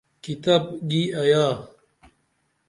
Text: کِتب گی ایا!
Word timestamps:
کِتب 0.23 0.63
گی 0.89 1.03
ایا! 1.21 1.45